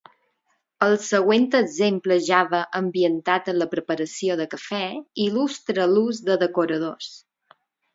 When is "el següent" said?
0.85-1.45